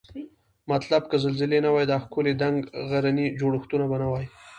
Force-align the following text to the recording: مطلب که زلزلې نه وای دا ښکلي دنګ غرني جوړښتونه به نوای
مطلب 0.71 1.01
که 1.11 1.15
زلزلې 1.23 1.59
نه 1.65 1.69
وای 1.73 1.85
دا 1.91 1.97
ښکلي 2.03 2.33
دنګ 2.41 2.59
غرني 2.89 3.25
جوړښتونه 3.39 3.85
به 3.91 3.97
نوای 4.03 4.25